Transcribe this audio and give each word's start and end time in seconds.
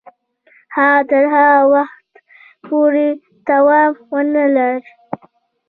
هغه 0.75 1.01
تر 1.09 1.23
هغه 1.35 1.61
وخته 1.73 2.17
پوري 2.65 3.09
توان 3.47 3.89
ونه 4.11 4.45
لري. 4.55 4.91